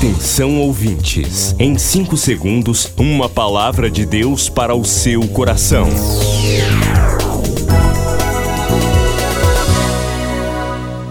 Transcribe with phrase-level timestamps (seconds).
[0.00, 5.86] Atenção ouvintes, em 5 segundos, uma palavra de Deus para o seu coração.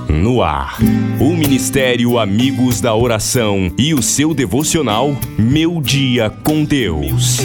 [0.10, 0.80] No ar,
[1.20, 7.38] o Ministério Amigos da Oração e o seu devocional Meu Dia com Deus.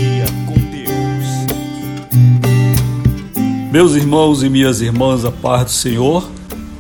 [3.71, 6.34] Meus irmãos e minhas irmãs, a paz do Senhor.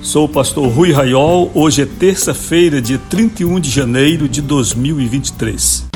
[0.05, 1.50] Sou o pastor Rui Raiol.
[1.55, 5.87] Hoje é terça-feira, dia 31 de janeiro de 2023.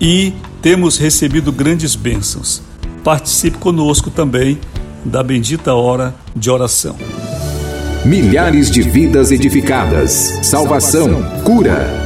[0.00, 0.32] e
[0.62, 2.62] temos recebido grandes bênçãos.
[3.04, 4.58] Participe conosco também
[5.06, 6.96] da bendita hora de oração.
[8.04, 12.05] Milhares de vidas edificadas, salvação, cura.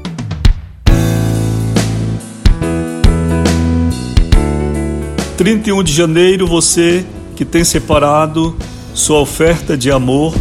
[5.41, 7.03] 31 de janeiro, você
[7.35, 8.55] que tem separado
[8.93, 10.35] sua oferta de amor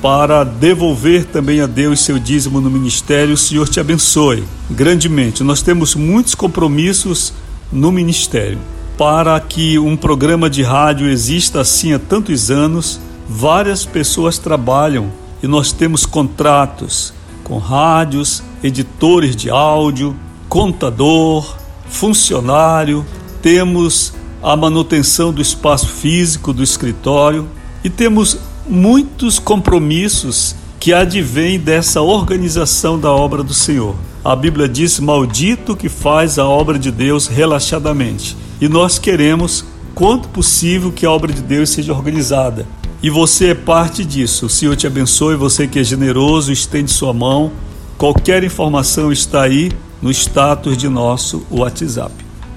[0.00, 5.42] para devolver também a Deus seu dízimo no ministério, o Senhor te abençoe grandemente.
[5.42, 7.32] Nós temos muitos compromissos
[7.72, 8.60] no ministério.
[8.96, 15.10] Para que um programa de rádio exista assim há tantos anos, várias pessoas trabalham
[15.42, 17.12] e nós temos contratos
[17.42, 20.14] com rádios, editores de áudio,
[20.48, 21.56] contador,
[21.88, 23.04] funcionário,
[23.42, 27.48] temos a manutenção do espaço físico do escritório
[27.82, 28.38] e temos
[28.68, 33.96] muitos compromissos que advêm dessa organização da obra do Senhor.
[34.24, 38.36] A Bíblia diz: Maldito que faz a obra de Deus relaxadamente.
[38.60, 42.66] E nós queremos, quanto possível, que a obra de Deus seja organizada.
[43.02, 44.46] E você é parte disso.
[44.46, 47.52] O Senhor te abençoe, você que é generoso, estende sua mão.
[47.96, 49.70] Qualquer informação está aí
[50.02, 52.12] no status de nosso WhatsApp.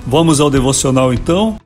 [0.05, 1.57] Vamos ao devocional então?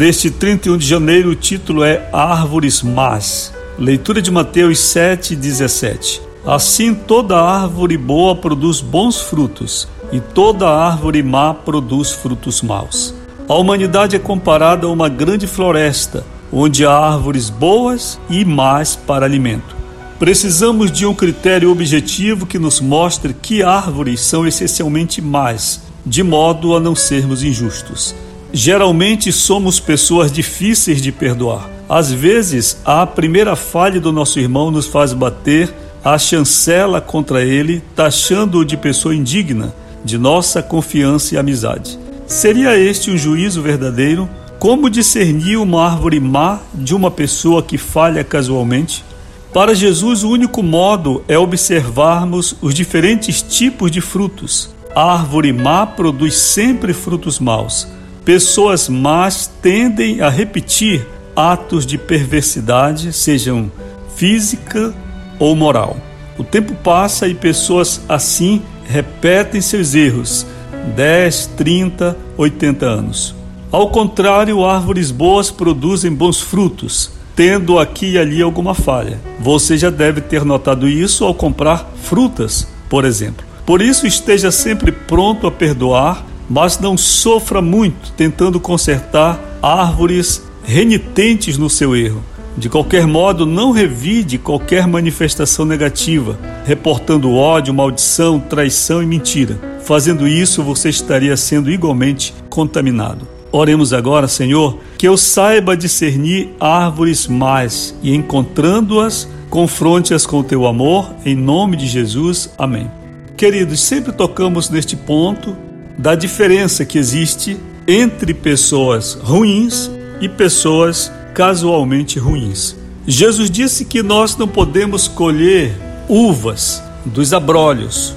[0.00, 3.52] Neste 31 de janeiro, o título é Árvores Más.
[3.78, 6.22] Leitura de Mateus 7, 17.
[6.46, 13.14] Assim, toda árvore boa produz bons frutos, e toda árvore má produz frutos maus.
[13.46, 19.26] A humanidade é comparada a uma grande floresta, onde há árvores boas e más para
[19.26, 19.76] alimento.
[20.18, 26.74] Precisamos de um critério objetivo que nos mostre que árvores são essencialmente más, de modo
[26.74, 28.14] a não sermos injustos.
[28.52, 31.70] Geralmente somos pessoas difíceis de perdoar.
[31.88, 35.72] Às vezes, a primeira falha do nosso irmão nos faz bater
[36.04, 39.72] a chancela contra ele, taxando-o de pessoa indigna
[40.04, 41.96] de nossa confiança e amizade.
[42.26, 44.28] Seria este um juízo verdadeiro?
[44.58, 49.04] Como discernir uma árvore má de uma pessoa que falha casualmente?
[49.52, 54.70] Para Jesus, o único modo é observarmos os diferentes tipos de frutos.
[54.94, 57.86] A árvore má produz sempre frutos maus
[58.30, 61.04] Pessoas más tendem a repetir
[61.34, 63.68] atos de perversidade, sejam
[64.14, 64.94] física
[65.36, 65.96] ou moral.
[66.38, 70.46] O tempo passa e pessoas assim repetem seus erros
[70.94, 73.34] 10, 30, 80 anos.
[73.72, 79.18] Ao contrário, árvores boas produzem bons frutos, tendo aqui e ali alguma falha.
[79.40, 83.44] Você já deve ter notado isso ao comprar frutas, por exemplo.
[83.66, 91.56] Por isso, esteja sempre pronto a perdoar mas não sofra muito tentando consertar árvores renitentes
[91.56, 92.24] no seu erro.
[92.58, 99.58] De qualquer modo, não revide qualquer manifestação negativa, reportando ódio, maldição, traição e mentira.
[99.84, 103.26] Fazendo isso, você estaria sendo igualmente contaminado.
[103.52, 110.66] Oremos agora, Senhor, que eu saiba discernir árvores mais e encontrando-as, confronte-as com o teu
[110.66, 112.50] amor, em nome de Jesus.
[112.58, 112.90] Amém.
[113.36, 115.56] Queridos, sempre tocamos neste ponto
[116.00, 122.74] da diferença que existe entre pessoas ruins e pessoas casualmente ruins.
[123.06, 125.76] Jesus disse que nós não podemos colher
[126.08, 128.14] uvas dos abrolhos,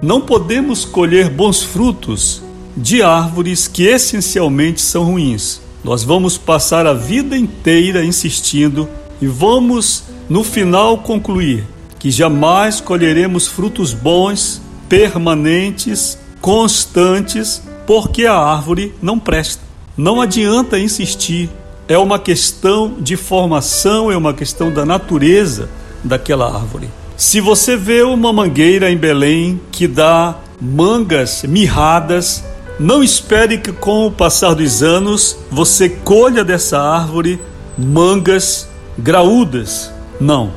[0.00, 2.42] não podemos colher bons frutos
[2.74, 5.60] de árvores que essencialmente são ruins.
[5.84, 8.88] Nós vamos passar a vida inteira insistindo
[9.20, 11.64] e vamos, no final, concluir
[11.98, 16.16] que jamais colheremos frutos bons, permanentes,
[16.46, 19.64] constantes, porque a árvore não presta.
[19.96, 21.50] Não adianta insistir,
[21.88, 25.68] é uma questão de formação, é uma questão da natureza
[26.04, 26.88] daquela árvore.
[27.16, 32.44] Se você vê uma mangueira em Belém que dá mangas mirradas,
[32.78, 37.40] não espere que com o passar dos anos você colha dessa árvore
[37.76, 39.90] mangas graúdas.
[40.20, 40.52] Não,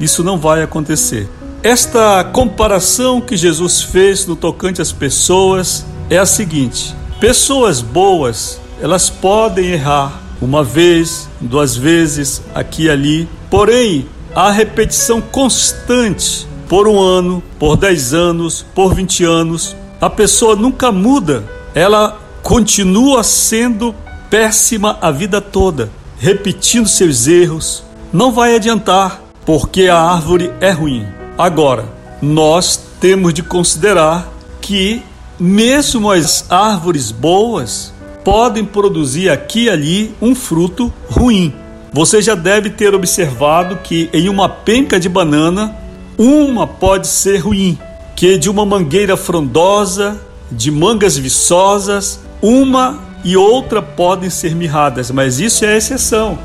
[0.00, 1.28] isso não vai acontecer.
[1.66, 9.10] Esta comparação que Jesus fez no tocante às pessoas é a seguinte: pessoas boas, elas
[9.10, 17.00] podem errar uma vez, duas vezes, aqui e ali, porém, a repetição constante por um
[17.00, 21.42] ano, por dez anos, por vinte anos, a pessoa nunca muda
[21.74, 23.92] ela continua sendo
[24.30, 27.82] péssima a vida toda, repetindo seus erros.
[28.12, 31.15] Não vai adiantar, porque a árvore é ruim.
[31.38, 31.84] Agora,
[32.22, 35.02] nós temos de considerar que
[35.38, 37.92] mesmo as árvores boas
[38.24, 41.54] podem produzir aqui e ali um fruto ruim.
[41.92, 45.76] Você já deve ter observado que em uma penca de banana,
[46.16, 47.78] uma pode ser ruim,
[48.16, 50.18] que de uma mangueira frondosa
[50.50, 56.38] de mangas viçosas, uma e outra podem ser mirradas, mas isso é a exceção.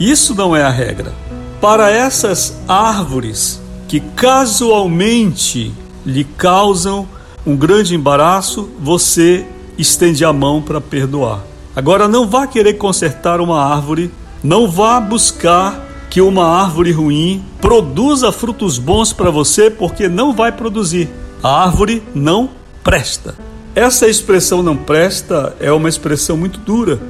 [0.00, 1.12] Isso não é a regra.
[1.60, 5.72] Para essas árvores que casualmente
[6.04, 7.06] lhe causam
[7.46, 9.46] um grande embaraço, você
[9.76, 11.40] estende a mão para perdoar.
[11.76, 14.10] Agora não vá querer consertar uma árvore,
[14.42, 20.52] não vá buscar que uma árvore ruim produza frutos bons para você, porque não vai
[20.52, 21.10] produzir.
[21.42, 22.50] A árvore não
[22.82, 23.34] presta.
[23.74, 27.00] Essa expressão não presta é uma expressão muito dura,